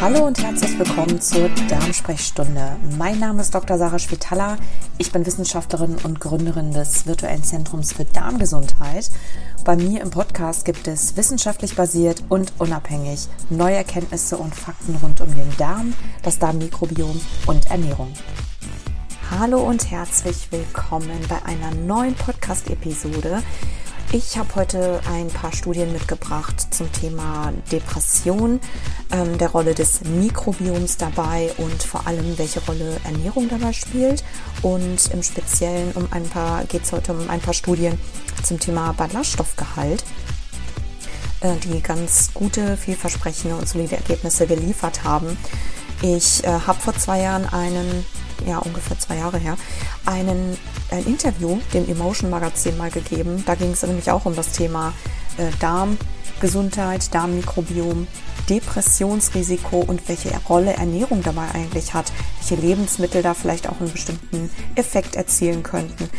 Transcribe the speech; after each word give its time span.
Hallo 0.00 0.26
und 0.26 0.42
herzlich 0.42 0.78
willkommen 0.78 1.20
zur 1.20 1.50
Darmsprechstunde. 1.68 2.76
Mein 2.96 3.18
Name 3.18 3.42
ist 3.42 3.54
Dr. 3.54 3.76
Sarah 3.76 3.98
Schwitala. 3.98 4.56
Ich 4.96 5.12
bin 5.12 5.26
Wissenschaftlerin 5.26 5.96
und 6.02 6.20
Gründerin 6.20 6.72
des 6.72 7.06
virtuellen 7.06 7.44
Zentrums 7.44 7.92
für 7.92 8.06
Darmgesundheit. 8.06 9.10
Bei 9.62 9.76
mir 9.76 10.00
im 10.00 10.10
Podcast 10.10 10.64
gibt 10.64 10.88
es 10.88 11.18
wissenschaftlich 11.18 11.76
basiert 11.76 12.24
und 12.30 12.54
unabhängig 12.56 13.28
neue 13.50 13.76
Erkenntnisse 13.76 14.38
und 14.38 14.54
Fakten 14.54 14.96
rund 15.02 15.20
um 15.20 15.34
den 15.34 15.54
Darm, 15.58 15.92
das 16.22 16.38
Darmmikrobiom 16.38 17.20
und 17.46 17.70
Ernährung. 17.70 18.14
Hallo 19.30 19.60
und 19.60 19.90
herzlich 19.90 20.50
willkommen 20.50 21.20
bei 21.28 21.44
einer 21.44 21.74
neuen 21.74 22.14
Podcast-Episode. 22.14 23.42
Ich 24.12 24.36
habe 24.36 24.56
heute 24.56 25.00
ein 25.08 25.28
paar 25.28 25.52
Studien 25.52 25.92
mitgebracht 25.92 26.74
zum 26.74 26.90
Thema 26.90 27.52
Depression, 27.70 28.58
ähm, 29.12 29.38
der 29.38 29.50
Rolle 29.50 29.72
des 29.72 30.00
Mikrobioms 30.00 30.96
dabei 30.96 31.52
und 31.58 31.80
vor 31.80 32.08
allem, 32.08 32.36
welche 32.36 32.58
Rolle 32.64 33.00
Ernährung 33.04 33.48
dabei 33.48 33.72
spielt. 33.72 34.24
Und 34.62 35.12
im 35.12 35.22
Speziellen 35.22 35.92
um 35.92 36.08
ein 36.10 36.24
paar 36.24 36.64
geht 36.64 36.82
es 36.82 36.90
heute 36.90 37.12
um 37.12 37.30
ein 37.30 37.38
paar 37.38 37.54
Studien 37.54 38.00
zum 38.42 38.58
Thema 38.58 38.92
Ballaststoffgehalt, 38.94 40.02
äh, 41.42 41.54
die 41.62 41.80
ganz 41.80 42.30
gute, 42.34 42.76
vielversprechende 42.76 43.54
und 43.54 43.68
solide 43.68 43.94
Ergebnisse 43.94 44.48
geliefert 44.48 45.04
haben. 45.04 45.38
Ich 46.02 46.42
äh, 46.42 46.48
habe 46.48 46.80
vor 46.80 46.96
zwei 46.96 47.20
Jahren 47.20 47.46
einen 47.46 48.04
ja 48.46 48.58
ungefähr 48.58 48.98
zwei 48.98 49.16
Jahre 49.16 49.38
her, 49.38 49.56
einen, 50.06 50.56
ein 50.90 51.04
Interview 51.06 51.58
dem 51.74 51.88
Emotion 51.88 52.30
Magazin 52.30 52.76
mal 52.76 52.90
gegeben. 52.90 53.42
Da 53.46 53.54
ging 53.54 53.72
es 53.72 53.82
nämlich 53.82 54.10
auch 54.10 54.26
um 54.26 54.34
das 54.34 54.52
Thema 54.52 54.92
äh, 55.38 55.50
Darmgesundheit, 55.60 57.14
Darmmikrobiom, 57.14 58.06
Depressionsrisiko 58.48 59.78
und 59.86 60.08
welche 60.08 60.30
Rolle 60.48 60.72
Ernährung 60.72 61.22
dabei 61.22 61.46
eigentlich 61.54 61.94
hat, 61.94 62.12
welche 62.40 62.60
Lebensmittel 62.60 63.22
da 63.22 63.34
vielleicht 63.34 63.68
auch 63.68 63.80
einen 63.80 63.92
bestimmten 63.92 64.50
Effekt 64.74 65.14
erzielen 65.14 65.62
könnten. 65.62 66.10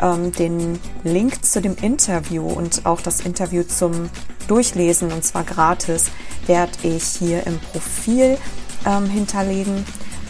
Ähm, 0.00 0.32
den 0.32 0.78
Link 1.02 1.44
zu 1.44 1.60
dem 1.60 1.76
Interview 1.76 2.46
und 2.46 2.86
auch 2.86 3.00
das 3.00 3.20
Interview 3.20 3.64
zum 3.64 4.08
Durchlesen, 4.46 5.12
und 5.12 5.24
zwar 5.24 5.44
gratis, 5.44 6.10
werde 6.46 6.72
ich 6.82 7.04
hier 7.04 7.46
im 7.46 7.58
Profil 7.58 8.38
ähm, 8.86 9.06
hinterlegen. 9.06 9.84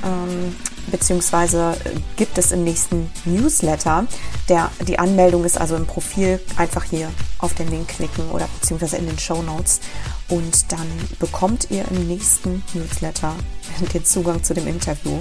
Ähm, 0.04 0.56
beziehungsweise 0.90 1.76
gibt 2.16 2.38
es 2.38 2.52
im 2.52 2.64
nächsten 2.64 3.10
Newsletter. 3.24 4.06
Der, 4.48 4.70
die 4.86 4.98
Anmeldung 4.98 5.44
ist 5.44 5.60
also 5.60 5.76
im 5.76 5.86
Profil 5.86 6.40
einfach 6.56 6.84
hier 6.84 7.10
auf 7.38 7.54
den 7.54 7.68
Link 7.68 7.88
klicken 7.88 8.30
oder 8.30 8.48
beziehungsweise 8.60 8.96
in 8.96 9.06
den 9.06 9.18
Show 9.18 9.42
Notes 9.42 9.80
und 10.28 10.70
dann 10.72 10.86
bekommt 11.18 11.70
ihr 11.70 11.84
im 11.90 12.06
nächsten 12.06 12.62
Newsletter 12.74 13.34
den 13.94 14.04
Zugang 14.04 14.42
zu 14.42 14.54
dem 14.54 14.66
Interview. 14.66 15.18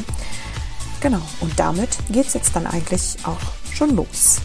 Genau, 1.01 1.21
und 1.39 1.57
damit 1.59 1.97
geht 2.09 2.27
es 2.27 2.33
jetzt 2.33 2.55
dann 2.55 2.67
eigentlich 2.67 3.17
auch 3.23 3.37
schon 3.73 3.95
los 3.95 4.41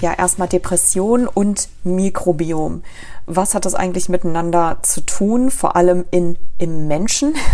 ja 0.00 0.12
erstmal 0.12 0.48
Depression 0.48 1.26
und 1.26 1.68
Mikrobiom. 1.84 2.82
Was 3.26 3.54
hat 3.54 3.64
das 3.64 3.74
eigentlich 3.74 4.08
miteinander 4.08 4.78
zu 4.82 5.00
tun, 5.00 5.50
vor 5.50 5.76
allem 5.76 6.04
in, 6.10 6.36
im 6.58 6.86
Menschen? 6.88 7.34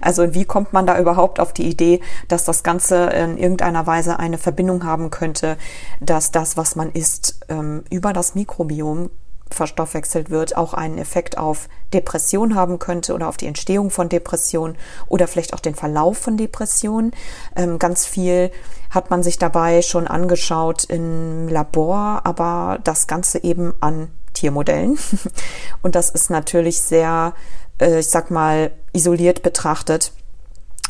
Also 0.00 0.34
wie 0.34 0.44
kommt 0.44 0.72
man 0.72 0.86
da 0.86 0.98
überhaupt 0.98 1.40
auf 1.40 1.52
die 1.52 1.68
Idee, 1.68 2.00
dass 2.28 2.44
das 2.44 2.62
Ganze 2.62 3.06
in 3.10 3.36
irgendeiner 3.36 3.86
Weise 3.86 4.18
eine 4.18 4.38
Verbindung 4.38 4.84
haben 4.84 5.10
könnte, 5.10 5.56
dass 6.00 6.30
das, 6.30 6.56
was 6.56 6.74
man 6.74 6.90
isst, 6.90 7.40
ähm, 7.48 7.84
über 7.90 8.12
das 8.12 8.34
Mikrobiom 8.34 9.10
verstoffwechselt 9.50 10.30
wird, 10.30 10.56
auch 10.56 10.74
einen 10.74 10.98
Effekt 10.98 11.38
auf 11.38 11.68
Depression 11.92 12.54
haben 12.54 12.78
könnte 12.78 13.14
oder 13.14 13.28
auf 13.28 13.36
die 13.36 13.46
Entstehung 13.46 13.90
von 13.90 14.08
Depression 14.08 14.76
oder 15.08 15.26
vielleicht 15.26 15.54
auch 15.54 15.60
den 15.60 15.74
Verlauf 15.74 16.18
von 16.18 16.36
Depression. 16.36 17.12
Ähm, 17.56 17.78
ganz 17.78 18.06
viel 18.06 18.50
hat 18.90 19.10
man 19.10 19.22
sich 19.22 19.38
dabei 19.38 19.82
schon 19.82 20.06
angeschaut 20.06 20.84
im 20.84 21.48
Labor, 21.48 22.22
aber 22.24 22.78
das 22.84 23.06
Ganze 23.06 23.42
eben 23.42 23.74
an 23.80 24.08
Tiermodellen. 24.34 24.98
Und 25.82 25.94
das 25.94 26.10
ist 26.10 26.30
natürlich 26.30 26.80
sehr, 26.80 27.34
äh, 27.80 28.00
ich 28.00 28.08
sag 28.08 28.30
mal, 28.30 28.72
isoliert 28.92 29.42
betrachtet 29.42 30.12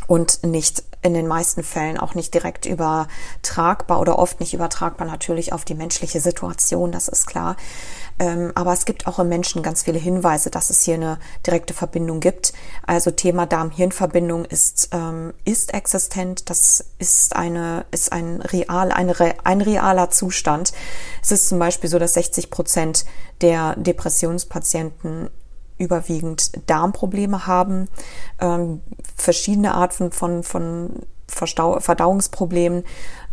und 0.06 0.44
nicht 0.44 0.82
in 1.02 1.14
den 1.14 1.26
meisten 1.28 1.62
Fällen 1.62 1.98
auch 1.98 2.14
nicht 2.14 2.34
direkt 2.34 2.66
übertragbar 2.66 4.00
oder 4.00 4.18
oft 4.18 4.40
nicht 4.40 4.52
übertragbar 4.52 5.06
natürlich 5.06 5.52
auf 5.52 5.64
die 5.64 5.74
menschliche 5.74 6.20
Situation, 6.20 6.92
das 6.92 7.06
ist 7.08 7.26
klar. 7.26 7.56
Ähm, 8.20 8.52
aber 8.54 8.74
es 8.74 8.84
gibt 8.84 9.06
auch 9.06 9.18
im 9.18 9.28
Menschen 9.30 9.62
ganz 9.62 9.82
viele 9.82 9.98
Hinweise, 9.98 10.50
dass 10.50 10.68
es 10.68 10.82
hier 10.82 10.94
eine 10.94 11.18
direkte 11.46 11.72
Verbindung 11.72 12.20
gibt. 12.20 12.52
Also 12.86 13.10
Thema 13.10 13.46
Darm-Hirn-Verbindung 13.46 14.44
ist, 14.44 14.90
ähm, 14.92 15.32
ist 15.46 15.72
existent. 15.72 16.50
Das 16.50 16.84
ist 16.98 17.34
eine, 17.34 17.86
ist 17.90 18.12
ein 18.12 18.42
real, 18.42 18.92
eine, 18.92 19.14
ein 19.44 19.62
realer 19.62 20.10
Zustand. 20.10 20.72
Es 21.22 21.32
ist 21.32 21.48
zum 21.48 21.58
Beispiel 21.58 21.88
so, 21.88 21.98
dass 21.98 22.12
60 22.12 22.50
Prozent 22.50 23.06
der 23.40 23.74
Depressionspatienten 23.76 25.30
überwiegend 25.78 26.52
Darmprobleme 26.68 27.46
haben, 27.46 27.88
ähm, 28.38 28.82
verschiedene 29.16 29.72
Arten 29.72 30.12
von, 30.12 30.42
von 30.42 31.06
Verstau 31.30 31.80
Verdauungsproblemen 31.80 32.84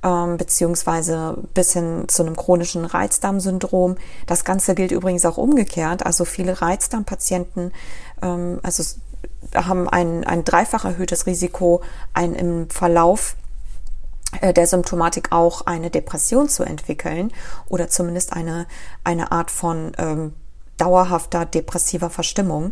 ähm, 0.03 0.37
beziehungsweise 0.37 1.37
bis 1.53 1.73
hin 1.73 2.05
zu 2.07 2.23
einem 2.23 2.35
chronischen 2.35 2.85
Reizdarmsyndrom. 2.85 3.97
Das 4.25 4.45
Ganze 4.45 4.75
gilt 4.75 4.91
übrigens 4.91 5.25
auch 5.25 5.37
umgekehrt. 5.37 6.05
Also 6.05 6.25
viele 6.25 6.61
Reizdarmpatienten 6.61 7.73
ähm, 8.21 8.59
also 8.63 8.83
haben 9.53 9.89
ein, 9.89 10.23
ein 10.23 10.43
dreifach 10.43 10.85
erhöhtes 10.85 11.25
Risiko, 11.25 11.81
ein 12.13 12.35
im 12.35 12.69
Verlauf 12.69 13.35
äh, 14.41 14.53
der 14.53 14.67
Symptomatik 14.67 15.31
auch 15.31 15.65
eine 15.65 15.89
Depression 15.89 16.49
zu 16.49 16.63
entwickeln 16.63 17.31
oder 17.67 17.87
zumindest 17.87 18.33
eine, 18.33 18.67
eine 19.03 19.31
Art 19.31 19.51
von 19.51 19.93
ähm, 19.97 20.33
dauerhafter 20.77 21.45
depressiver 21.45 22.09
Verstimmung. 22.09 22.71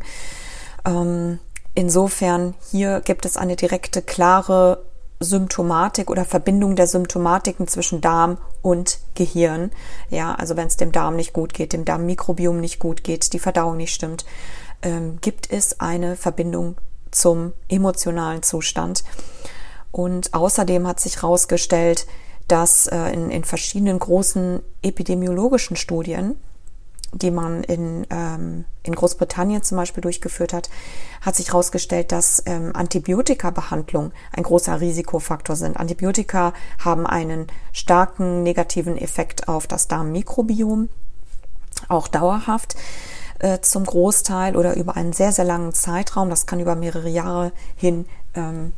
Ähm, 0.86 1.40
insofern 1.74 2.56
hier 2.72 3.02
gibt 3.02 3.26
es 3.26 3.38
eine 3.38 3.56
direkte, 3.56 4.02
klare 4.02 4.84
Symptomatik 5.26 6.10
oder 6.10 6.24
Verbindung 6.24 6.76
der 6.76 6.88
Symptomatiken 6.88 7.68
zwischen 7.68 8.00
Darm 8.00 8.38
und 8.62 9.00
Gehirn. 9.16 9.72
Ja, 10.10 10.34
also 10.36 10.56
wenn 10.56 10.68
es 10.68 10.78
dem 10.78 10.92
Darm 10.92 11.18
nicht 11.18 11.34
gut 11.34 11.54
geht, 11.54 11.74
dem 11.74 11.84
Darmmikrobiom 11.84 12.60
nicht 12.62 12.80
gut 12.80 13.04
geht, 13.04 13.34
die 13.34 13.40
Verdauung 13.40 13.76
nicht 13.78 13.94
stimmt, 13.94 14.26
ähm, 14.82 15.18
gibt 15.22 15.52
es 15.52 15.80
eine 15.80 16.16
Verbindung 16.16 16.78
zum 17.12 17.54
emotionalen 17.70 18.44
Zustand. 18.44 19.04
Und 19.92 20.34
außerdem 20.34 20.88
hat 20.88 21.00
sich 21.00 21.18
herausgestellt, 21.22 22.06
dass 22.48 22.88
äh, 22.88 23.12
in, 23.12 23.32
in 23.32 23.44
verschiedenen 23.44 24.00
großen 24.00 24.62
epidemiologischen 24.82 25.76
Studien 25.76 26.36
die 27.14 27.32
man 27.32 27.64
in, 27.64 28.06
ähm, 28.10 28.66
in 28.84 28.96
Großbritannien 28.96 29.64
zum 29.64 29.78
Beispiel 29.78 30.02
durchgeführt 30.02 30.54
hat, 30.54 30.70
hat 31.22 31.36
sich 31.36 31.50
herausgestellt, 31.50 32.12
dass 32.12 32.44
ähm, 32.46 32.72
Antibiotika-Behandlung 32.74 34.12
ein 34.34 34.44
großer 34.44 34.82
Risikofaktor 34.82 35.56
sind. 35.56 35.78
Antibiotika 35.78 36.54
haben 36.84 37.08
einen 37.08 37.48
starken 37.72 38.44
negativen 38.44 38.98
Effekt 38.98 39.48
auf 39.48 39.68
das 39.68 39.88
Darmmikrobiom, 39.88 40.90
auch 41.88 42.08
dauerhaft 42.08 42.76
äh, 43.40 43.60
zum 43.60 43.86
Großteil 43.86 44.56
oder 44.56 44.76
über 44.76 44.96
einen 44.96 45.14
sehr, 45.14 45.32
sehr 45.32 45.46
langen 45.46 45.74
Zeitraum. 45.74 46.30
Das 46.30 46.46
kann 46.46 46.60
über 46.60 46.76
mehrere 46.76 47.10
Jahre 47.10 47.52
hin 47.76 48.06
ähm, 48.34 48.74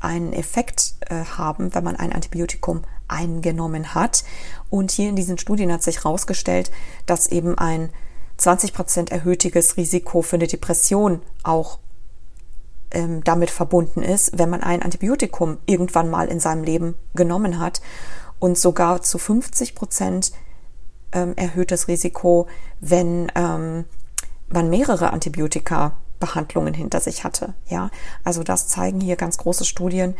einen 0.00 0.32
Effekt 0.32 0.94
äh, 1.08 1.24
haben, 1.24 1.74
wenn 1.74 1.84
man 1.84 1.96
ein 1.96 2.12
Antibiotikum 2.12 2.82
eingenommen 3.12 3.94
hat. 3.94 4.24
Und 4.70 4.90
hier 4.90 5.08
in 5.08 5.16
diesen 5.16 5.38
Studien 5.38 5.72
hat 5.72 5.82
sich 5.82 5.98
herausgestellt, 5.98 6.70
dass 7.06 7.26
eben 7.26 7.56
ein 7.58 7.90
20 8.38 8.72
Prozent 8.72 9.12
erhöhtiges 9.12 9.76
Risiko 9.76 10.22
für 10.22 10.36
eine 10.36 10.46
Depression 10.46 11.22
auch 11.42 11.78
ähm, 12.90 13.22
damit 13.24 13.50
verbunden 13.50 14.02
ist, 14.02 14.38
wenn 14.38 14.50
man 14.50 14.62
ein 14.62 14.82
Antibiotikum 14.82 15.58
irgendwann 15.66 16.10
mal 16.10 16.28
in 16.28 16.40
seinem 16.40 16.64
Leben 16.64 16.94
genommen 17.14 17.58
hat 17.58 17.80
und 18.38 18.58
sogar 18.58 19.02
zu 19.02 19.18
50 19.18 19.74
Prozent 19.74 20.32
ähm, 21.12 21.34
erhöhtes 21.36 21.88
Risiko, 21.88 22.48
wenn 22.80 23.30
ähm, 23.34 23.84
man 24.48 24.70
mehrere 24.70 25.12
Antibiotika 25.12 25.96
Behandlungen 26.22 26.72
hinter 26.72 27.00
sich 27.00 27.24
hatte. 27.24 27.54
Ja, 27.66 27.90
also 28.22 28.44
das 28.44 28.68
zeigen 28.68 29.00
hier 29.00 29.16
ganz 29.16 29.38
große 29.38 29.64
Studien. 29.64 30.14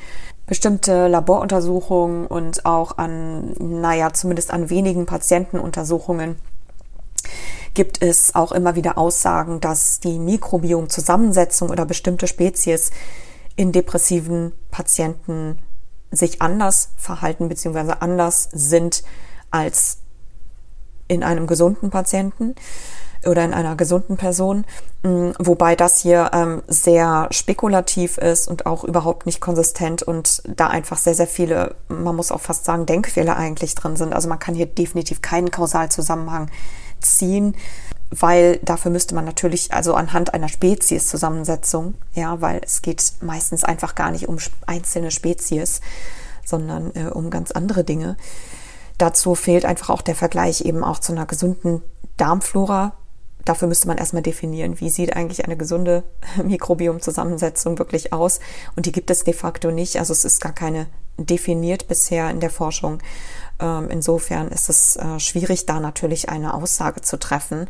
Bestimmte 0.46 1.06
Laboruntersuchungen 1.06 2.26
und 2.26 2.66
auch 2.66 2.98
an, 2.98 3.54
naja, 3.58 4.12
zumindest 4.12 4.50
an 4.50 4.68
wenigen 4.68 5.06
Patientenuntersuchungen 5.06 6.34
gibt 7.74 8.02
es 8.02 8.34
auch 8.34 8.50
immer 8.50 8.74
wieder 8.74 8.98
Aussagen, 8.98 9.60
dass 9.60 10.00
die 10.00 10.18
Mikrobiomzusammensetzung 10.18 11.70
oder 11.70 11.86
bestimmte 11.86 12.26
Spezies 12.26 12.90
in 13.54 13.70
depressiven 13.70 14.52
Patienten 14.72 15.58
sich 16.10 16.42
anders 16.42 16.90
verhalten 16.96 17.48
bzw. 17.48 17.94
anders 18.00 18.48
sind 18.52 19.04
als 19.52 19.98
in 21.06 21.22
einem 21.22 21.46
gesunden 21.46 21.90
Patienten. 21.90 22.56
Oder 23.26 23.44
in 23.44 23.54
einer 23.54 23.76
gesunden 23.76 24.16
Person, 24.16 24.64
mm, 25.02 25.30
wobei 25.38 25.76
das 25.76 25.98
hier 25.98 26.30
ähm, 26.32 26.62
sehr 26.66 27.28
spekulativ 27.30 28.18
ist 28.18 28.48
und 28.48 28.66
auch 28.66 28.84
überhaupt 28.84 29.26
nicht 29.26 29.40
konsistent 29.40 30.02
und 30.02 30.42
da 30.46 30.68
einfach 30.68 30.98
sehr, 30.98 31.14
sehr 31.14 31.26
viele, 31.26 31.76
man 31.88 32.16
muss 32.16 32.32
auch 32.32 32.40
fast 32.40 32.64
sagen, 32.64 32.86
Denkfehler 32.86 33.36
eigentlich 33.36 33.74
drin 33.74 33.96
sind. 33.96 34.12
Also 34.12 34.28
man 34.28 34.38
kann 34.38 34.54
hier 34.54 34.66
definitiv 34.66 35.22
keinen 35.22 35.50
Kausalzusammenhang 35.50 36.50
ziehen 37.00 37.54
weil 38.12 38.58
dafür 38.58 38.90
müsste 38.90 39.14
man 39.14 39.24
natürlich 39.24 39.72
also 39.72 39.94
anhand 39.94 40.34
einer 40.34 40.48
Spezies-Zusammensetzung, 40.48 41.94
ja, 42.12 42.40
weil 42.42 42.60
es 42.62 42.82
geht 42.82 43.02
meistens 43.22 43.64
einfach 43.64 43.94
gar 43.94 44.10
nicht 44.10 44.28
um 44.28 44.36
einzelne 44.66 45.10
Spezies, 45.10 45.80
sondern 46.44 46.94
äh, 46.94 47.06
um 47.06 47.30
ganz 47.30 47.52
andere 47.52 47.84
Dinge. 47.84 48.16
Dazu 48.98 49.34
fehlt 49.34 49.64
einfach 49.64 49.88
auch 49.88 50.02
der 50.02 50.14
Vergleich 50.14 50.60
eben 50.60 50.84
auch 50.84 50.98
zu 50.98 51.12
einer 51.12 51.24
gesunden 51.24 51.82
Darmflora. 52.18 52.92
Dafür 53.44 53.68
müsste 53.68 53.88
man 53.88 53.98
erstmal 53.98 54.22
definieren, 54.22 54.80
wie 54.80 54.90
sieht 54.90 55.16
eigentlich 55.16 55.44
eine 55.44 55.56
gesunde 55.56 56.04
Mikrobiomzusammensetzung 56.44 57.78
wirklich 57.78 58.12
aus. 58.12 58.40
Und 58.76 58.86
die 58.86 58.92
gibt 58.92 59.10
es 59.10 59.24
de 59.24 59.34
facto 59.34 59.70
nicht. 59.70 59.98
Also 59.98 60.12
es 60.12 60.24
ist 60.24 60.40
gar 60.40 60.52
keine 60.52 60.86
definiert 61.18 61.88
bisher 61.88 62.30
in 62.30 62.40
der 62.40 62.50
Forschung. 62.50 62.98
Ähm, 63.60 63.88
insofern 63.90 64.48
ist 64.48 64.68
es 64.68 64.96
äh, 64.96 65.20
schwierig, 65.20 65.66
da 65.66 65.80
natürlich 65.80 66.28
eine 66.28 66.54
Aussage 66.54 67.02
zu 67.02 67.18
treffen. 67.18 67.68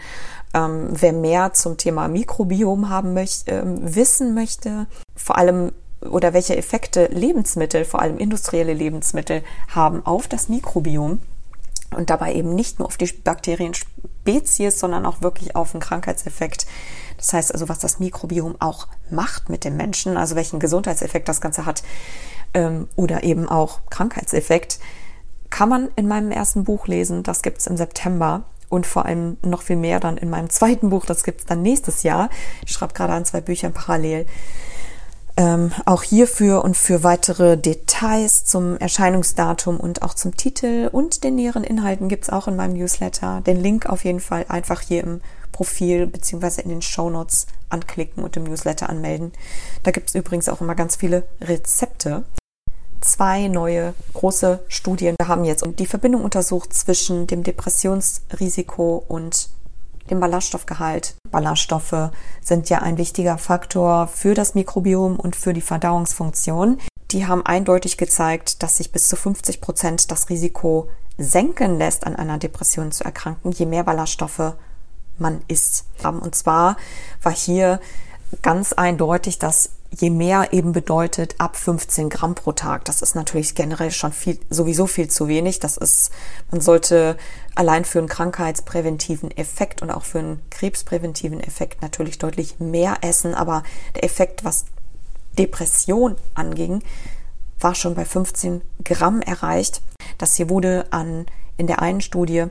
Ähm, 0.54 0.88
wer 0.90 1.12
mehr 1.12 1.52
zum 1.52 1.76
Thema 1.76 2.08
Mikrobiom 2.08 2.88
haben 2.88 3.14
möchte, 3.14 3.50
ähm, 3.50 3.94
wissen 3.94 4.34
möchte, 4.34 4.86
vor 5.16 5.38
allem 5.38 5.72
oder 6.10 6.32
welche 6.32 6.56
Effekte 6.56 7.06
Lebensmittel, 7.06 7.84
vor 7.84 8.00
allem 8.02 8.18
industrielle 8.18 8.74
Lebensmittel, 8.74 9.42
haben 9.68 10.04
auf 10.04 10.26
das 10.26 10.48
Mikrobiom 10.48 11.20
und 11.96 12.10
dabei 12.10 12.34
eben 12.34 12.54
nicht 12.54 12.78
nur 12.78 12.88
auf 12.88 12.96
die 12.96 13.06
Bakterienspezies, 14.24 14.78
sondern 14.78 15.06
auch 15.06 15.22
wirklich 15.22 15.56
auf 15.56 15.72
den 15.72 15.80
Krankheitseffekt. 15.80 16.66
Das 17.16 17.32
heißt 17.32 17.52
also, 17.52 17.68
was 17.68 17.78
das 17.78 17.98
Mikrobiom 17.98 18.56
auch 18.60 18.88
macht 19.10 19.48
mit 19.48 19.64
dem 19.64 19.76
Menschen, 19.76 20.16
also 20.16 20.34
welchen 20.34 20.60
Gesundheitseffekt 20.60 21.28
das 21.28 21.40
Ganze 21.40 21.66
hat 21.66 21.82
ähm, 22.54 22.88
oder 22.96 23.22
eben 23.22 23.48
auch 23.48 23.80
Krankheitseffekt, 23.90 24.78
kann 25.50 25.68
man 25.68 25.90
in 25.96 26.08
meinem 26.08 26.30
ersten 26.30 26.64
Buch 26.64 26.86
lesen. 26.86 27.22
Das 27.22 27.42
gibt's 27.42 27.66
im 27.66 27.76
September 27.76 28.44
und 28.68 28.86
vor 28.86 29.04
allem 29.04 29.36
noch 29.44 29.62
viel 29.62 29.76
mehr 29.76 30.00
dann 30.00 30.16
in 30.16 30.30
meinem 30.30 30.48
zweiten 30.48 30.90
Buch. 30.90 31.04
Das 31.04 31.24
gibt's 31.24 31.44
dann 31.44 31.62
nächstes 31.62 32.02
Jahr. 32.02 32.30
Ich 32.64 32.72
schreibe 32.72 32.94
gerade 32.94 33.12
an 33.12 33.24
zwei 33.24 33.40
Büchern 33.40 33.72
parallel. 33.72 34.26
Ähm, 35.36 35.72
auch 35.86 36.02
hierfür 36.02 36.62
und 36.62 36.76
für 36.76 37.02
weitere 37.04 37.56
Details 37.56 38.44
zum 38.44 38.76
Erscheinungsdatum 38.76 39.80
und 39.80 40.02
auch 40.02 40.12
zum 40.12 40.36
Titel 40.36 40.90
und 40.92 41.24
den 41.24 41.36
näheren 41.36 41.64
Inhalten 41.64 42.08
gibt's 42.10 42.28
auch 42.28 42.48
in 42.48 42.56
meinem 42.56 42.74
Newsletter. 42.74 43.40
Den 43.46 43.58
Link 43.58 43.86
auf 43.86 44.04
jeden 44.04 44.20
Fall 44.20 44.44
einfach 44.48 44.82
hier 44.82 45.02
im 45.02 45.22
Profil 45.50 46.06
beziehungsweise 46.06 46.60
in 46.60 46.68
den 46.68 46.82
Show 46.82 47.08
Notes 47.08 47.46
anklicken 47.70 48.22
und 48.22 48.36
im 48.36 48.44
Newsletter 48.44 48.90
anmelden. 48.90 49.32
Da 49.84 49.90
gibt's 49.90 50.14
übrigens 50.14 50.50
auch 50.50 50.60
immer 50.60 50.74
ganz 50.74 50.96
viele 50.96 51.24
Rezepte. 51.40 52.24
Zwei 53.00 53.48
neue 53.48 53.94
große 54.12 54.60
Studien 54.68 55.16
haben 55.22 55.44
jetzt 55.44 55.64
die 55.78 55.86
Verbindung 55.86 56.24
untersucht 56.24 56.74
zwischen 56.74 57.26
dem 57.26 57.42
Depressionsrisiko 57.42 59.02
und 59.08 59.48
dem 60.10 60.20
Ballaststoffgehalt. 60.20 61.14
Ballaststoffe 61.30 62.10
sind 62.42 62.68
ja 62.70 62.78
ein 62.78 62.98
wichtiger 62.98 63.38
Faktor 63.38 64.06
für 64.06 64.34
das 64.34 64.54
Mikrobiom 64.54 65.16
und 65.16 65.36
für 65.36 65.52
die 65.52 65.60
Verdauungsfunktion. 65.60 66.78
Die 67.10 67.26
haben 67.26 67.44
eindeutig 67.44 67.96
gezeigt, 67.96 68.62
dass 68.62 68.78
sich 68.78 68.92
bis 68.92 69.08
zu 69.08 69.16
50 69.16 69.60
Prozent 69.60 70.10
das 70.10 70.30
Risiko 70.30 70.88
senken 71.18 71.78
lässt, 71.78 72.06
an 72.06 72.16
einer 72.16 72.38
Depression 72.38 72.90
zu 72.90 73.04
erkranken, 73.04 73.52
je 73.52 73.66
mehr 73.66 73.84
Ballaststoffe 73.84 74.54
man 75.18 75.42
isst. 75.48 75.84
Und 76.02 76.34
zwar 76.34 76.76
war 77.22 77.32
hier 77.32 77.80
ganz 78.40 78.72
eindeutig, 78.72 79.38
dass 79.38 79.70
je 79.90 80.10
mehr 80.10 80.52
eben 80.52 80.72
bedeutet 80.72 81.34
ab 81.38 81.56
15 81.56 82.08
Gramm 82.08 82.34
pro 82.34 82.52
Tag. 82.52 82.86
Das 82.86 83.02
ist 83.02 83.14
natürlich 83.14 83.54
generell 83.54 83.90
schon 83.90 84.12
viel, 84.12 84.38
sowieso 84.48 84.86
viel 84.86 85.08
zu 85.08 85.28
wenig. 85.28 85.60
Das 85.60 85.76
ist, 85.76 86.10
man 86.50 86.60
sollte 86.60 87.16
allein 87.54 87.84
für 87.84 87.98
einen 87.98 88.08
krankheitspräventiven 88.08 89.30
Effekt 89.36 89.82
und 89.82 89.90
auch 89.90 90.04
für 90.04 90.20
einen 90.20 90.40
krebspräventiven 90.50 91.40
Effekt 91.40 91.82
natürlich 91.82 92.18
deutlich 92.18 92.58
mehr 92.58 92.98
essen. 93.02 93.34
Aber 93.34 93.62
der 93.94 94.04
Effekt, 94.04 94.44
was 94.44 94.64
Depression 95.38 96.16
anging, 96.34 96.82
war 97.60 97.74
schon 97.74 97.94
bei 97.94 98.04
15 98.04 98.62
Gramm 98.84 99.20
erreicht. 99.20 99.82
Das 100.16 100.36
hier 100.36 100.48
wurde 100.48 100.86
an, 100.90 101.26
in 101.58 101.66
der 101.66 101.82
einen 101.82 102.00
Studie 102.00 102.46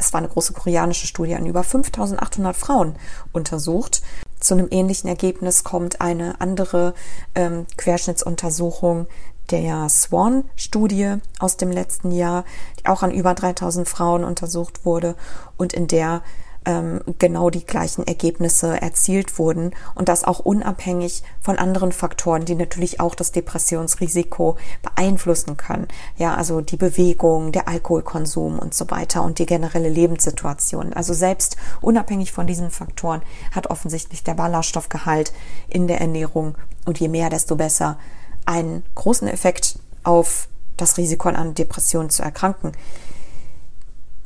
es 0.00 0.12
war 0.12 0.18
eine 0.18 0.28
große 0.28 0.54
koreanische 0.54 1.06
Studie 1.06 1.34
an 1.34 1.46
über 1.46 1.62
5800 1.62 2.56
Frauen 2.56 2.96
untersucht. 3.32 4.02
Zu 4.40 4.54
einem 4.54 4.68
ähnlichen 4.70 5.08
Ergebnis 5.08 5.62
kommt 5.62 6.00
eine 6.00 6.40
andere 6.40 6.94
ähm, 7.34 7.66
Querschnittsuntersuchung 7.76 9.06
der 9.50 9.88
Swan-Studie 9.88 11.16
aus 11.38 11.56
dem 11.56 11.70
letzten 11.70 12.12
Jahr, 12.12 12.44
die 12.80 12.86
auch 12.86 13.02
an 13.02 13.10
über 13.10 13.34
3000 13.34 13.88
Frauen 13.88 14.24
untersucht 14.24 14.84
wurde 14.84 15.16
und 15.56 15.72
in 15.72 15.86
der 15.86 16.22
ähm, 16.66 17.00
genau 17.18 17.50
die 17.50 17.64
gleichen 17.64 18.06
Ergebnisse 18.06 18.80
erzielt 18.80 19.38
wurden 19.38 19.74
und 19.94 20.08
das 20.08 20.24
auch 20.24 20.40
unabhängig 20.40 21.22
von 21.40 21.58
anderen 21.58 21.92
Faktoren, 21.92 22.44
die 22.44 22.54
natürlich 22.54 23.00
auch 23.00 23.14
das 23.14 23.32
Depressionsrisiko 23.32 24.56
beeinflussen 24.82 25.56
können. 25.56 25.88
Ja, 26.16 26.34
also 26.34 26.60
die 26.60 26.76
Bewegung, 26.76 27.52
der 27.52 27.68
Alkoholkonsum 27.68 28.58
und 28.58 28.74
so 28.74 28.90
weiter 28.90 29.22
und 29.22 29.38
die 29.38 29.46
generelle 29.46 29.88
Lebenssituation. 29.88 30.92
Also 30.92 31.14
selbst 31.14 31.56
unabhängig 31.80 32.32
von 32.32 32.46
diesen 32.46 32.70
Faktoren 32.70 33.22
hat 33.52 33.68
offensichtlich 33.68 34.22
der 34.22 34.34
Ballaststoffgehalt 34.34 35.32
in 35.68 35.86
der 35.86 36.00
Ernährung 36.00 36.56
und 36.84 37.00
je 37.00 37.08
mehr, 37.08 37.30
desto 37.30 37.56
besser 37.56 37.98
einen 38.44 38.82
großen 38.94 39.28
Effekt 39.28 39.78
auf 40.02 40.48
das 40.76 40.96
Risiko 40.96 41.28
an 41.28 41.54
Depressionen 41.54 42.10
zu 42.10 42.22
erkranken. 42.22 42.72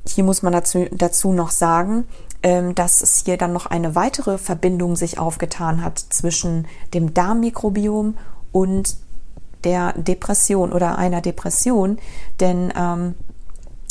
Hier 0.06 0.24
muss 0.24 0.42
man 0.42 0.52
dazu, 0.52 0.86
dazu 0.92 1.32
noch 1.32 1.50
sagen, 1.50 2.06
ähm, 2.42 2.74
dass 2.74 3.00
es 3.00 3.24
hier 3.24 3.36
dann 3.36 3.52
noch 3.52 3.66
eine 3.66 3.94
weitere 3.94 4.38
Verbindung 4.38 4.96
sich 4.96 5.18
aufgetan 5.18 5.82
hat 5.82 5.98
zwischen 5.98 6.66
dem 6.92 7.14
Darmmikrobiom 7.14 8.16
und 8.52 8.96
der 9.64 9.94
Depression 9.94 10.72
oder 10.72 10.98
einer 10.98 11.22
Depression. 11.22 11.98
Denn 12.40 12.72
ähm, 12.76 13.14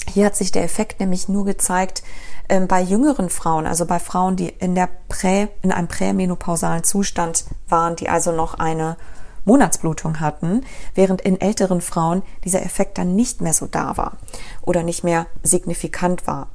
hier 0.08 0.26
hat 0.26 0.36
sich 0.36 0.52
der 0.52 0.64
Effekt 0.64 1.00
nämlich 1.00 1.30
nur 1.30 1.46
gezeigt 1.46 2.04
ähm, 2.50 2.68
bei 2.68 2.82
jüngeren 2.82 3.30
Frauen, 3.30 3.66
also 3.66 3.86
bei 3.86 4.00
Frauen, 4.00 4.36
die 4.36 4.50
in 4.50 4.76
der 4.76 4.90
Prä, 5.08 5.48
in 5.62 5.72
einem 5.72 5.88
prämenopausalen 5.88 6.84
Zustand 6.84 7.46
waren, 7.68 7.96
die 7.96 8.10
also 8.10 8.32
noch 8.32 8.56
eine 8.56 8.98
Monatsblutung 9.46 10.20
hatten, 10.20 10.62
während 10.96 11.22
in 11.22 11.40
älteren 11.40 11.82
Frauen 11.82 12.24
dieser 12.44 12.64
Effekt 12.64 12.98
dann 12.98 13.16
nicht 13.16 13.42
mehr 13.42 13.54
so 13.54 13.68
da 13.68 13.98
war 13.98 14.18
oder 14.62 14.84
nicht 14.84 15.04
mehr 15.04 15.26
signifikant 15.44 16.28
war. 16.28 16.48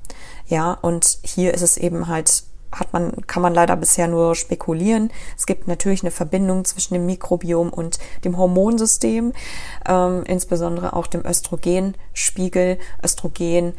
Ja, 0.46 0.72
und 0.72 1.18
hier 1.22 1.54
ist 1.54 1.62
es 1.62 1.76
eben 1.76 2.08
halt 2.08 2.44
hat 2.72 2.92
man, 2.92 3.26
kann 3.26 3.42
man 3.42 3.54
leider 3.54 3.76
bisher 3.76 4.08
nur 4.08 4.34
spekulieren. 4.34 5.10
Es 5.36 5.46
gibt 5.46 5.68
natürlich 5.68 6.02
eine 6.02 6.10
Verbindung 6.10 6.64
zwischen 6.64 6.94
dem 6.94 7.06
Mikrobiom 7.06 7.70
und 7.70 7.98
dem 8.24 8.36
Hormonsystem, 8.36 9.32
ähm, 9.86 10.22
insbesondere 10.26 10.92
auch 10.92 11.06
dem 11.06 11.24
Östrogenspiegel. 11.24 12.78
Östrogen 13.02 13.72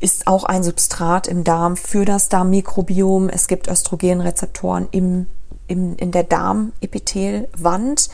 ist 0.00 0.26
auch 0.26 0.44
ein 0.44 0.62
Substrat 0.62 1.26
im 1.26 1.44
Darm 1.44 1.76
für 1.76 2.04
das 2.04 2.28
Darmmikrobiom. 2.28 3.28
Es 3.28 3.48
gibt 3.48 3.68
Östrogenrezeptoren 3.68 4.88
im 4.90 5.26
im, 5.66 5.96
in 5.96 6.12
der 6.12 6.24
Darmepithelwand, 6.24 8.08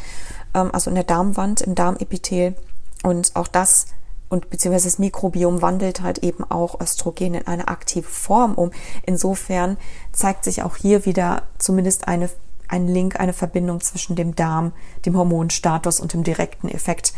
ähm, 0.55 0.71
also 0.73 0.91
in 0.91 0.95
der 0.95 1.05
Darmwand, 1.05 1.61
im 1.61 1.75
Darmepithel. 1.75 2.55
Und 3.03 3.35
auch 3.35 3.49
das 3.49 3.87
und 4.33 4.49
beziehungsweise 4.49 4.87
das 4.89 4.99
Mikrobiom 4.99 5.61
wandelt 5.61 6.01
halt 6.01 6.19
eben 6.19 6.43
auch 6.51 6.81
Östrogen 6.81 7.35
in 7.35 7.47
eine 7.47 7.69
aktive 7.69 8.09
Form 8.09 8.55
um. 8.55 8.71
Insofern 9.05 9.77
zeigt 10.13 10.45
sich 10.45 10.63
auch 10.63 10.77
hier 10.77 11.05
wieder 11.05 11.43
zumindest 11.59 12.09
eine, 12.09 12.31
ein 12.67 12.89
Link, 12.89 13.21
eine 13.21 13.35
Verbindung 13.35 13.83
zwischen 13.83 14.17
dem 14.17 14.35
Darm, 14.35 14.73
dem 15.05 15.19
Hormonstatus 15.19 16.01
und 16.01 16.15
dem 16.15 16.25
direkten 16.25 16.71
Effekt 16.71 17.13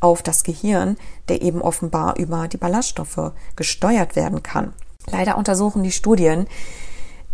auf 0.00 0.22
das 0.22 0.44
Gehirn, 0.44 0.98
der 1.30 1.40
eben 1.40 1.62
offenbar 1.62 2.18
über 2.18 2.46
die 2.46 2.58
Ballaststoffe 2.58 3.32
gesteuert 3.56 4.14
werden 4.14 4.42
kann. 4.42 4.74
Leider 5.06 5.38
untersuchen 5.38 5.82
die 5.82 5.92
Studien 5.92 6.46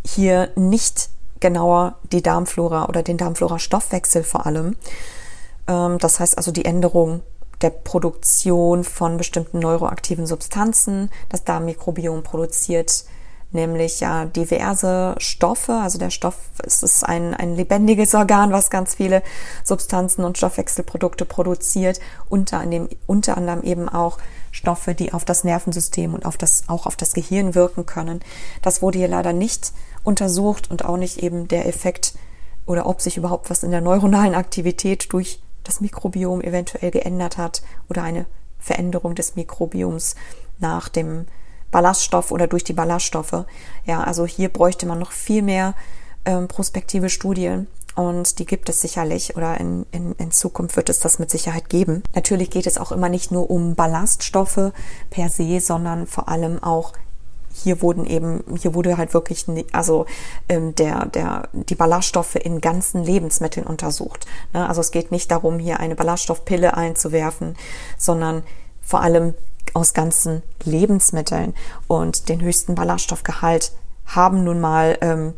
hier 0.06 0.50
nicht 0.54 1.10
genauer 1.40 1.96
die 2.12 2.22
Darmflora 2.22 2.86
oder 2.86 3.02
den 3.02 3.18
Darmflora-Stoffwechsel 3.18 4.24
vor 4.24 4.46
allem. 4.46 4.76
Ähm, 5.68 5.98
das 5.98 6.20
heißt 6.20 6.36
also 6.36 6.52
die 6.52 6.64
Änderung 6.64 7.22
der 7.62 7.70
Produktion 7.70 8.84
von 8.84 9.16
bestimmten 9.16 9.60
neuroaktiven 9.60 10.26
Substanzen. 10.26 11.10
Das 11.28 11.44
Darmmikrobiom 11.44 12.22
produziert 12.22 13.04
nämlich 13.52 14.00
ja 14.00 14.26
diverse 14.26 15.14
Stoffe. 15.18 15.72
Also 15.72 15.98
der 15.98 16.10
Stoff 16.10 16.36
es 16.64 16.82
ist 16.82 17.04
ein, 17.04 17.34
ein 17.34 17.56
lebendiges 17.56 18.14
Organ, 18.14 18.52
was 18.52 18.70
ganz 18.70 18.94
viele 18.94 19.22
Substanzen 19.64 20.24
und 20.24 20.36
Stoffwechselprodukte 20.36 21.24
produziert, 21.24 22.00
unter, 22.28 22.58
anderem, 22.58 22.88
unter 23.06 23.36
anderem 23.36 23.62
eben 23.62 23.88
auch 23.88 24.18
Stoffe, 24.52 24.94
die 24.94 25.12
auf 25.12 25.24
das 25.24 25.44
Nervensystem 25.44 26.14
und 26.14 26.26
auf 26.26 26.36
das, 26.36 26.64
auch 26.68 26.86
auf 26.86 26.96
das 26.96 27.12
Gehirn 27.12 27.54
wirken 27.54 27.86
können. 27.86 28.20
Das 28.62 28.82
wurde 28.82 28.98
hier 28.98 29.08
leider 29.08 29.32
nicht 29.32 29.72
untersucht 30.06 30.70
und 30.70 30.84
auch 30.84 30.96
nicht 30.96 31.18
eben 31.18 31.48
der 31.48 31.66
Effekt 31.66 32.14
oder 32.64 32.86
ob 32.86 33.00
sich 33.00 33.16
überhaupt 33.16 33.50
was 33.50 33.62
in 33.62 33.70
der 33.70 33.80
neuronalen 33.80 34.34
Aktivität 34.34 35.12
durch 35.12 35.40
das 35.64 35.80
Mikrobiom 35.80 36.40
eventuell 36.40 36.90
geändert 36.90 37.38
hat 37.38 37.62
oder 37.88 38.02
eine 38.02 38.26
Veränderung 38.58 39.14
des 39.14 39.36
Mikrobioms 39.36 40.14
nach 40.58 40.88
dem 40.88 41.26
Ballaststoff 41.70 42.30
oder 42.30 42.46
durch 42.46 42.64
die 42.64 42.72
Ballaststoffe. 42.72 43.44
Ja, 43.84 44.02
also 44.02 44.26
hier 44.26 44.48
bräuchte 44.48 44.86
man 44.86 44.98
noch 44.98 45.12
viel 45.12 45.42
mehr 45.42 45.74
ähm, 46.24 46.48
prospektive 46.48 47.08
Studien 47.08 47.66
und 47.94 48.38
die 48.38 48.46
gibt 48.46 48.68
es 48.68 48.80
sicherlich 48.80 49.36
oder 49.36 49.58
in, 49.58 49.86
in, 49.90 50.12
in 50.12 50.30
Zukunft 50.30 50.76
wird 50.76 50.88
es 50.88 51.00
das 51.00 51.18
mit 51.18 51.30
Sicherheit 51.30 51.68
geben. 51.68 52.02
Natürlich 52.14 52.50
geht 52.50 52.66
es 52.66 52.78
auch 52.78 52.92
immer 52.92 53.08
nicht 53.08 53.30
nur 53.30 53.50
um 53.50 53.74
Ballaststoffe 53.74 54.72
per 55.10 55.28
se, 55.28 55.60
sondern 55.60 56.06
vor 56.06 56.28
allem 56.28 56.62
auch 56.62 56.92
hier 57.62 57.80
wurden 57.82 58.06
eben, 58.06 58.44
hier 58.60 58.74
wurde 58.74 58.96
halt 58.96 59.14
wirklich, 59.14 59.46
also 59.72 60.06
ähm, 60.48 60.74
der, 60.74 61.06
der, 61.06 61.48
die 61.52 61.74
Ballaststoffe 61.74 62.34
in 62.36 62.60
ganzen 62.60 63.02
Lebensmitteln 63.02 63.66
untersucht. 63.66 64.26
Ne? 64.52 64.68
Also 64.68 64.80
es 64.80 64.90
geht 64.90 65.10
nicht 65.10 65.30
darum, 65.30 65.58
hier 65.58 65.80
eine 65.80 65.94
Ballaststoffpille 65.94 66.76
einzuwerfen, 66.76 67.56
sondern 67.96 68.42
vor 68.82 69.00
allem 69.00 69.34
aus 69.74 69.94
ganzen 69.94 70.42
Lebensmitteln 70.64 71.54
und 71.88 72.28
den 72.28 72.40
höchsten 72.40 72.74
Ballaststoffgehalt 72.74 73.72
haben 74.06 74.44
nun 74.44 74.60
mal 74.60 74.98
ähm, 75.00 75.32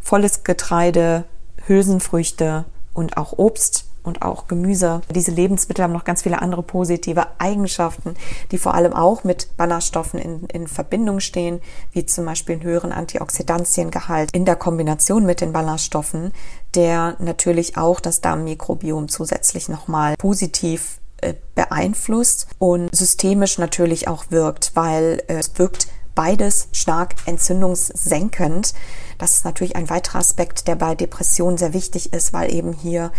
volles 0.00 0.44
Getreide, 0.44 1.24
Hülsenfrüchte 1.66 2.64
und 2.92 3.16
auch 3.16 3.34
Obst 3.36 3.86
und 4.04 4.22
auch 4.22 4.46
Gemüse. 4.46 5.00
Diese 5.12 5.32
Lebensmittel 5.32 5.82
haben 5.82 5.92
noch 5.92 6.04
ganz 6.04 6.22
viele 6.22 6.40
andere 6.40 6.62
positive 6.62 7.26
Eigenschaften, 7.38 8.14
die 8.52 8.58
vor 8.58 8.74
allem 8.74 8.92
auch 8.92 9.24
mit 9.24 9.56
Ballaststoffen 9.56 10.20
in, 10.20 10.44
in 10.46 10.68
Verbindung 10.68 11.20
stehen, 11.20 11.60
wie 11.92 12.06
zum 12.06 12.26
Beispiel 12.26 12.54
einen 12.54 12.64
höheren 12.64 12.92
Antioxidantiengehalt 12.92 14.30
in 14.32 14.44
der 14.44 14.56
Kombination 14.56 15.26
mit 15.26 15.40
den 15.40 15.52
Ballaststoffen, 15.52 16.32
der 16.74 17.16
natürlich 17.18 17.76
auch 17.76 17.98
das 17.98 18.20
Darmmikrobiom 18.20 19.08
zusätzlich 19.08 19.68
nochmal 19.68 20.14
positiv 20.18 21.00
äh, 21.18 21.34
beeinflusst 21.54 22.48
und 22.58 22.94
systemisch 22.94 23.58
natürlich 23.58 24.08
auch 24.08 24.26
wirkt, 24.30 24.72
weil 24.74 25.22
äh, 25.28 25.38
es 25.38 25.58
wirkt 25.58 25.88
beides 26.14 26.68
stark 26.72 27.14
entzündungssenkend. 27.26 28.74
Das 29.18 29.34
ist 29.34 29.44
natürlich 29.44 29.76
ein 29.76 29.90
weiterer 29.90 30.18
Aspekt, 30.18 30.68
der 30.68 30.76
bei 30.76 30.94
Depressionen 30.94 31.58
sehr 31.58 31.72
wichtig 31.72 32.12
ist, 32.12 32.32
weil 32.32 32.52
eben 32.52 32.72
hier 32.72 33.10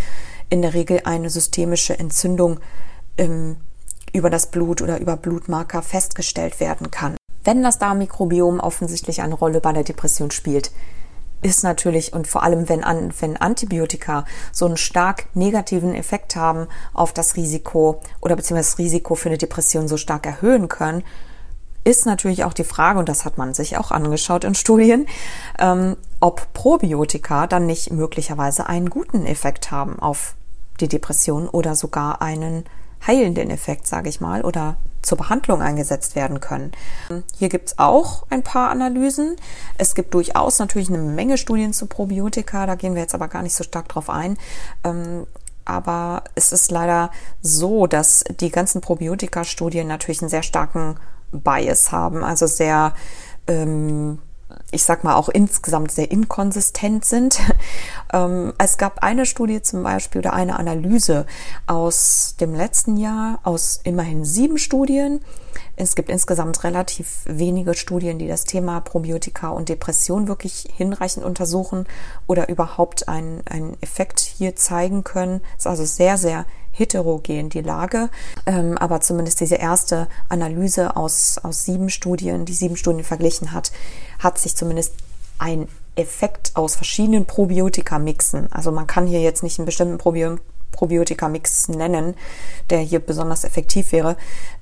in 0.49 0.61
der 0.61 0.73
Regel 0.73 1.01
eine 1.03 1.29
systemische 1.29 1.97
Entzündung 1.97 2.59
ähm, 3.17 3.57
über 4.13 4.29
das 4.29 4.51
Blut 4.51 4.81
oder 4.81 4.99
über 4.99 5.17
Blutmarker 5.17 5.81
festgestellt 5.81 6.59
werden 6.59 6.91
kann. 6.91 7.17
Wenn 7.43 7.61
das 7.61 7.77
Darmmikrobiom 7.77 8.59
offensichtlich 8.59 9.21
eine 9.21 9.35
Rolle 9.35 9.61
bei 9.61 9.73
der 9.73 9.83
Depression 9.83 10.31
spielt, 10.31 10.71
ist 11.41 11.63
natürlich 11.63 12.13
und 12.13 12.27
vor 12.27 12.41
allem 12.41 12.69
wenn, 12.69 12.83
an, 12.83 13.13
wenn 13.19 13.37
Antibiotika 13.37 14.25
so 14.51 14.65
einen 14.65 14.77
stark 14.77 15.27
negativen 15.35 15.93
Effekt 15.93 16.35
haben 16.35 16.67
auf 16.93 17.13
das 17.13 17.35
Risiko 17.35 18.01
oder 18.19 18.35
beziehungsweise 18.35 18.71
das 18.71 18.79
Risiko 18.79 19.15
für 19.15 19.29
eine 19.29 19.37
Depression 19.37 19.87
so 19.87 19.97
stark 19.97 20.25
erhöhen 20.25 20.69
können, 20.69 21.03
ist 21.85 22.05
natürlich 22.05 22.43
auch 22.43 22.53
die 22.53 22.65
Frage, 22.65 22.99
und 22.99 23.07
das 23.07 23.23
hat 23.23 23.37
man 23.37 23.53
sich 23.53 23.77
auch 23.77 23.91
angeschaut 23.91 24.43
in 24.43 24.55
Studien, 24.55 25.07
ähm, 25.59 25.95
ob 26.19 26.51
Probiotika 26.53 27.47
dann 27.47 27.65
nicht 27.65 27.91
möglicherweise 27.91 28.67
einen 28.67 28.89
guten 28.89 29.25
Effekt 29.25 29.71
haben 29.71 29.99
auf 29.99 30.35
die 30.81 30.89
Depression 30.89 31.47
oder 31.47 31.75
sogar 31.75 32.21
einen 32.21 32.65
heilenden 33.05 33.51
Effekt, 33.51 33.87
sage 33.87 34.09
ich 34.09 34.19
mal, 34.19 34.43
oder 34.43 34.77
zur 35.03 35.19
Behandlung 35.19 35.61
eingesetzt 35.61 36.15
werden 36.15 36.39
können. 36.39 36.71
Hier 37.37 37.49
gibt 37.49 37.69
es 37.69 37.79
auch 37.79 38.25
ein 38.31 38.41
paar 38.41 38.71
Analysen. 38.71 39.35
Es 39.77 39.93
gibt 39.93 40.15
durchaus 40.15 40.57
natürlich 40.57 40.89
eine 40.89 40.97
Menge 40.97 41.37
Studien 41.37 41.73
zu 41.73 41.85
Probiotika, 41.85 42.65
da 42.65 42.73
gehen 42.73 42.95
wir 42.95 43.03
jetzt 43.03 43.13
aber 43.13 43.27
gar 43.27 43.43
nicht 43.43 43.53
so 43.53 43.63
stark 43.63 43.87
drauf 43.87 44.09
ein. 44.09 44.37
Ähm, 44.83 45.27
aber 45.63 46.23
es 46.33 46.51
ist 46.51 46.71
leider 46.71 47.11
so, 47.41 47.85
dass 47.87 48.23
die 48.39 48.49
ganzen 48.49 48.81
Probiotika-Studien 48.81 49.87
natürlich 49.87 50.21
einen 50.21 50.29
sehr 50.29 50.43
starken 50.43 50.97
Bias 51.41 51.91
haben, 51.91 52.23
also 52.23 52.47
sehr, 52.47 52.93
ähm, 53.47 54.19
ich 54.71 54.83
sag 54.83 55.03
mal, 55.03 55.15
auch 55.15 55.29
insgesamt 55.29 55.91
sehr 55.91 56.11
inkonsistent 56.11 57.05
sind. 57.05 57.39
ähm, 58.13 58.53
es 58.57 58.77
gab 58.77 59.03
eine 59.03 59.25
Studie 59.25 59.61
zum 59.61 59.83
Beispiel 59.83 60.19
oder 60.19 60.33
eine 60.33 60.59
Analyse 60.59 61.25
aus 61.67 62.35
dem 62.39 62.55
letzten 62.55 62.97
Jahr, 62.97 63.39
aus 63.43 63.79
immerhin 63.83 64.25
sieben 64.25 64.57
Studien. 64.57 65.21
Es 65.77 65.95
gibt 65.95 66.09
insgesamt 66.09 66.63
relativ 66.63 67.21
wenige 67.25 67.73
Studien, 67.73 68.17
die 68.17 68.27
das 68.27 68.45
Thema 68.45 68.79
Probiotika 68.79 69.49
und 69.49 69.67
Depression 69.67 70.27
wirklich 70.27 70.67
hinreichend 70.75 71.25
untersuchen 71.25 71.85
oder 72.27 72.49
überhaupt 72.49 73.09
einen, 73.09 73.41
einen 73.45 73.77
Effekt 73.81 74.19
hier 74.19 74.55
zeigen 74.55 75.03
können. 75.03 75.41
Es 75.57 75.65
ist 75.65 75.67
also 75.67 75.85
sehr, 75.85 76.17
sehr 76.17 76.45
heterogen 76.75 77.49
die 77.49 77.61
Lage. 77.61 78.09
Ähm, 78.45 78.77
aber 78.77 79.01
zumindest 79.01 79.39
diese 79.39 79.55
erste 79.55 80.07
Analyse 80.29 80.95
aus, 80.95 81.39
aus 81.41 81.63
sieben 81.65 81.89
Studien, 81.89 82.45
die 82.45 82.53
sieben 82.53 82.77
Studien 82.77 83.03
verglichen 83.03 83.51
hat, 83.51 83.71
hat 84.19 84.37
sich 84.37 84.55
zumindest 84.55 84.93
ein 85.37 85.67
Effekt 85.95 86.51
aus 86.55 86.75
verschiedenen 86.75 87.25
Probiotika-Mixen. 87.25 88.51
Also 88.51 88.71
man 88.71 88.87
kann 88.87 89.07
hier 89.07 89.21
jetzt 89.21 89.43
nicht 89.43 89.59
einen 89.59 89.65
bestimmten 89.65 89.97
Probi 89.97 90.35
Probiotika-Mix 90.71 91.69
nennen, 91.69 92.15
der 92.69 92.79
hier 92.79 92.99
besonders 92.99 93.45
effektiv 93.45 93.93
wäre, 93.93 94.17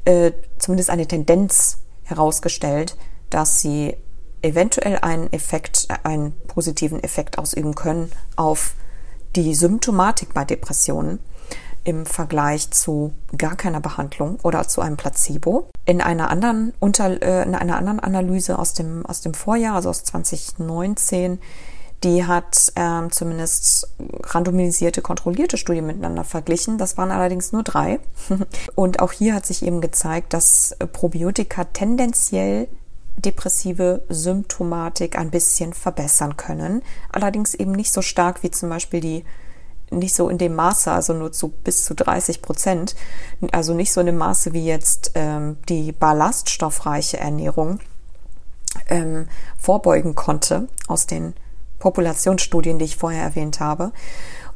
äh, 0.05 0.31
zumindest 0.59 0.91
eine 0.91 1.07
Tendenz 1.07 1.79
herausgestellt, 2.03 2.95
dass 3.31 3.61
sie 3.61 3.95
eventuell 4.43 4.99
einen 4.99 5.33
Effekt, 5.33 5.87
einen 6.03 6.33
positiven 6.47 7.03
Effekt 7.03 7.39
ausüben 7.39 7.73
können 7.73 8.11
auf 8.35 8.75
die 9.35 9.55
Symptomatik 9.55 10.35
bei 10.35 10.45
Depressionen 10.45 11.17
im 11.83 12.05
Vergleich 12.05 12.71
zu 12.71 13.13
gar 13.37 13.55
keiner 13.55 13.81
Behandlung 13.81 14.39
oder 14.43 14.67
zu 14.67 14.81
einem 14.81 14.97
Placebo. 14.97 15.67
In 15.85 16.01
einer 16.01 16.29
anderen, 16.29 16.73
unter, 16.79 17.21
äh, 17.21 17.43
in 17.43 17.55
einer 17.55 17.77
anderen 17.77 17.99
Analyse 17.99 18.57
aus 18.57 18.73
dem, 18.73 19.05
aus 19.05 19.21
dem 19.21 19.33
Vorjahr, 19.33 19.75
also 19.75 19.89
aus 19.89 20.03
2019, 20.03 21.39
die 22.03 22.25
hat 22.25 22.73
ähm, 22.75 23.11
zumindest 23.11 23.87
randomisierte, 24.23 25.01
kontrollierte 25.01 25.57
Studien 25.57 25.85
miteinander 25.85 26.23
verglichen. 26.23 26.77
Das 26.77 26.97
waren 26.97 27.11
allerdings 27.11 27.51
nur 27.51 27.63
drei. 27.63 27.99
Und 28.75 28.99
auch 28.99 29.11
hier 29.11 29.33
hat 29.33 29.45
sich 29.45 29.65
eben 29.65 29.79
gezeigt, 29.79 30.33
dass 30.33 30.75
Probiotika 30.91 31.65
tendenziell 31.65 32.67
depressive 33.15 34.03
Symptomatik 34.09 35.17
ein 35.17 35.31
bisschen 35.31 35.73
verbessern 35.73 36.35
können. 36.35 36.81
Allerdings 37.11 37.53
eben 37.53 37.71
nicht 37.71 37.93
so 37.93 38.01
stark 38.01 38.43
wie 38.43 38.51
zum 38.51 38.69
Beispiel 38.69 38.99
die 38.99 39.23
nicht 39.97 40.15
so 40.15 40.29
in 40.29 40.37
dem 40.37 40.55
Maße, 40.55 40.91
also 40.91 41.13
nur 41.13 41.31
zu 41.31 41.49
bis 41.49 41.83
zu 41.83 41.95
30 41.95 42.41
Prozent, 42.41 42.95
also 43.51 43.73
nicht 43.73 43.91
so 43.91 43.99
in 43.99 44.07
dem 44.07 44.17
Maße 44.17 44.53
wie 44.53 44.65
jetzt 44.65 45.11
ähm, 45.15 45.57
die 45.69 45.91
ballaststoffreiche 45.91 47.17
Ernährung 47.17 47.79
ähm, 48.89 49.27
vorbeugen 49.57 50.15
konnte 50.15 50.67
aus 50.87 51.07
den 51.07 51.33
Populationsstudien, 51.79 52.79
die 52.79 52.85
ich 52.85 52.97
vorher 52.97 53.23
erwähnt 53.23 53.59
habe. 53.59 53.91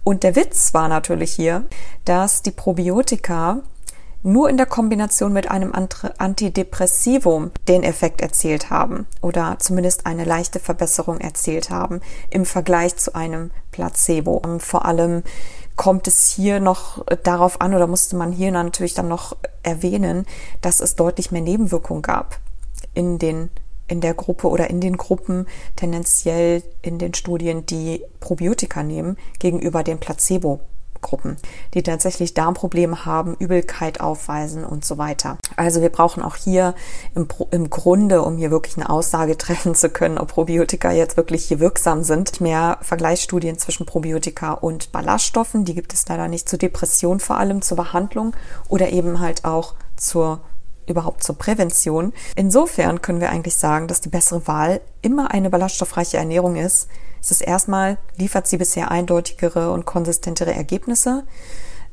Und 0.03 0.23
der 0.23 0.35
Witz 0.35 0.73
war 0.73 0.87
natürlich 0.87 1.33
hier, 1.33 1.65
dass 2.05 2.41
die 2.41 2.51
Probiotika 2.51 3.61
nur 4.23 4.49
in 4.49 4.57
der 4.57 4.65
Kombination 4.65 5.33
mit 5.33 5.49
einem 5.49 5.73
Antidepressivum 5.73 7.51
den 7.67 7.83
Effekt 7.83 8.21
erzielt 8.21 8.69
haben 8.69 9.05
oder 9.21 9.57
zumindest 9.59 10.05
eine 10.05 10.25
leichte 10.25 10.59
Verbesserung 10.59 11.19
erzielt 11.19 11.69
haben 11.69 12.01
im 12.29 12.45
Vergleich 12.45 12.95
zu 12.97 13.15
einem 13.15 13.51
Placebo. 13.71 14.33
Und 14.33 14.61
vor 14.61 14.85
allem 14.85 15.23
kommt 15.75 16.07
es 16.07 16.29
hier 16.29 16.59
noch 16.59 17.05
darauf 17.23 17.61
an 17.61 17.73
oder 17.73 17.87
musste 17.87 18.15
man 18.15 18.31
hier 18.31 18.51
natürlich 18.51 18.95
dann 18.95 19.07
noch 19.07 19.37
erwähnen, 19.63 20.25
dass 20.61 20.81
es 20.81 20.95
deutlich 20.95 21.31
mehr 21.31 21.41
Nebenwirkungen 21.41 22.01
gab 22.01 22.39
in 22.93 23.19
den 23.19 23.49
in 23.89 24.01
der 24.01 24.13
Gruppe 24.13 24.49
oder 24.49 24.69
in 24.69 24.81
den 24.81 24.97
Gruppen 24.97 25.47
tendenziell 25.77 26.61
in 26.81 26.97
den 26.97 27.13
Studien, 27.13 27.65
die 27.65 28.03
Probiotika 28.19 28.83
nehmen, 28.83 29.15
gegenüber 29.39 29.81
dem 29.81 29.97
Placebo 29.97 30.59
Gruppen, 31.01 31.37
die 31.73 31.83
tatsächlich 31.83 32.33
Darmprobleme 32.33 33.05
haben, 33.05 33.35
Übelkeit 33.39 34.01
aufweisen 34.01 34.63
und 34.63 34.85
so 34.85 34.97
weiter. 34.97 35.37
Also 35.55 35.81
wir 35.81 35.89
brauchen 35.89 36.23
auch 36.23 36.35
hier 36.35 36.75
im, 37.15 37.27
im 37.51 37.69
Grunde, 37.69 38.21
um 38.21 38.37
hier 38.37 38.51
wirklich 38.51 38.77
eine 38.77 38.89
Aussage 38.89 39.37
treffen 39.37 39.75
zu 39.75 39.89
können, 39.89 40.17
ob 40.17 40.29
Probiotika 40.29 40.91
jetzt 40.91 41.17
wirklich 41.17 41.45
hier 41.45 41.59
wirksam 41.59 42.03
sind, 42.03 42.41
mehr 42.41 42.77
Vergleichsstudien 42.81 43.57
zwischen 43.57 43.85
Probiotika 43.85 44.53
und 44.53 44.91
Ballaststoffen. 44.91 45.65
Die 45.65 45.75
gibt 45.75 45.93
es 45.93 46.07
leider 46.07 46.27
nicht 46.27 46.49
zur 46.49 46.59
Depression 46.59 47.19
vor 47.19 47.37
allem, 47.37 47.61
zur 47.61 47.77
Behandlung 47.77 48.33
oder 48.69 48.89
eben 48.89 49.19
halt 49.19 49.45
auch 49.45 49.75
zur 49.95 50.41
überhaupt 50.87 51.23
zur 51.23 51.37
Prävention. 51.37 52.13
Insofern 52.35 53.01
können 53.01 53.21
wir 53.21 53.29
eigentlich 53.29 53.55
sagen, 53.55 53.87
dass 53.87 54.01
die 54.01 54.09
bessere 54.09 54.47
Wahl 54.47 54.81
immer 55.01 55.31
eine 55.31 55.49
ballaststoffreiche 55.49 56.17
Ernährung 56.17 56.55
ist, 56.55 56.87
es 57.21 57.31
ist 57.31 57.41
erstmal, 57.41 57.97
liefert 58.15 58.47
sie 58.47 58.57
bisher 58.57 58.89
eindeutigere 58.89 59.71
und 59.71 59.85
konsistentere 59.85 60.53
Ergebnisse, 60.53 61.25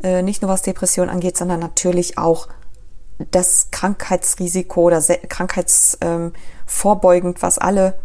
äh, 0.03 0.23
nicht 0.23 0.43
nur 0.43 0.51
was 0.51 0.63
Depression 0.63 1.09
angeht, 1.09 1.37
sondern 1.37 1.61
natürlich 1.61 2.19
auch 2.19 2.49
das 3.31 3.69
Krankheitsrisiko 3.71 4.83
oder 4.83 5.01
krankheitsvorbeugend, 5.01 7.37
ähm, 7.37 7.43
was 7.43 7.59
alle 7.59 7.97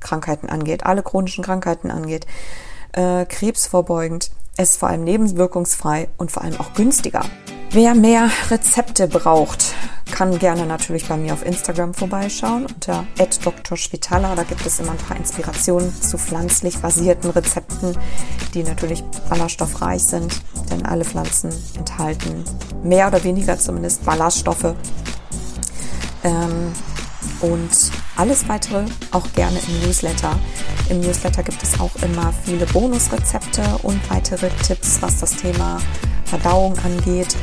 Krankheiten 0.00 0.48
angeht, 0.48 0.84
alle 0.84 1.02
chronischen 1.02 1.44
Krankheiten 1.44 1.90
angeht, 1.90 2.26
äh, 2.92 3.24
krebsvorbeugend. 3.24 4.30
Ist 4.58 4.76
vor 4.76 4.90
allem 4.90 5.02
nebenwirkungsfrei 5.02 6.10
und 6.18 6.30
vor 6.30 6.42
allem 6.42 6.60
auch 6.60 6.74
günstiger. 6.74 7.22
Wer 7.74 7.94
mehr 7.94 8.28
Rezepte 8.50 9.08
braucht, 9.08 9.74
kann 10.10 10.38
gerne 10.38 10.66
natürlich 10.66 11.08
bei 11.08 11.16
mir 11.16 11.32
auf 11.32 11.42
Instagram 11.42 11.94
vorbeischauen 11.94 12.66
unter 12.66 13.06
@drschwitala. 13.16 14.34
Da 14.34 14.42
gibt 14.42 14.66
es 14.66 14.78
immer 14.78 14.90
ein 14.92 14.98
paar 14.98 15.16
Inspirationen 15.16 15.90
zu 16.02 16.18
pflanzlich 16.18 16.76
basierten 16.76 17.30
Rezepten, 17.30 17.96
die 18.52 18.62
natürlich 18.62 19.02
ballaststoffreich 19.30 20.02
sind, 20.02 20.42
denn 20.70 20.84
alle 20.84 21.06
Pflanzen 21.06 21.50
enthalten 21.74 22.44
mehr 22.82 23.08
oder 23.08 23.24
weniger 23.24 23.58
zumindest 23.58 24.04
Ballaststoffe. 24.04 24.74
Ähm, 26.24 26.72
und 27.40 27.70
alles 28.16 28.46
weitere 28.50 28.84
auch 29.12 29.32
gerne 29.34 29.58
im 29.66 29.86
Newsletter. 29.86 30.38
Im 30.90 31.00
Newsletter 31.00 31.42
gibt 31.42 31.62
es 31.62 31.80
auch 31.80 31.96
immer 32.02 32.34
viele 32.44 32.66
Bonusrezepte 32.66 33.62
und 33.82 33.98
weitere 34.10 34.50
Tipps, 34.62 35.00
was 35.00 35.20
das 35.20 35.36
Thema 35.36 35.78
Verdauung 36.26 36.74
angeht. 36.78 37.34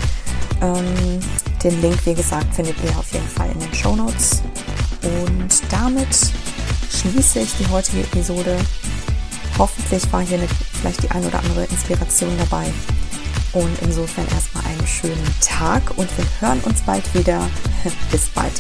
Ähm, 0.62 1.20
den 1.64 1.82
Link, 1.82 2.06
wie 2.06 2.14
gesagt, 2.14 2.54
findet 2.54 2.76
ihr 2.84 2.98
auf 2.98 3.12
jeden 3.12 3.28
Fall 3.28 3.50
in 3.52 3.60
den 3.60 3.74
Show 3.74 3.96
Notes. 3.96 4.42
Und 5.04 5.62
damit 5.72 6.08
schließe 6.92 7.40
ich 7.40 7.54
die 7.58 7.68
heutige 7.68 8.02
Episode. 8.02 8.58
Hoffentlich 9.58 10.12
war 10.12 10.22
hier 10.22 10.38
eine, 10.38 10.48
vielleicht 10.48 11.04
die 11.04 11.12
ein 11.12 11.26
oder 11.26 11.40
andere 11.40 11.66
Inspiration 11.66 12.32
dabei. 12.38 12.66
Und 13.54 13.78
insofern 13.82 14.28
erstmal 14.34 14.66
einen 14.66 14.88
schönen 14.88 15.36
Tag 15.42 15.98
und 15.98 16.10
wir 16.18 16.26
hören 16.40 16.60
uns 16.62 16.82
bald 16.82 17.04
wieder. 17.14 17.42
Bis 18.12 18.28
bald. 18.30 18.54